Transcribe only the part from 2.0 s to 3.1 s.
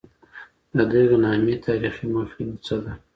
مخینه څه ده؟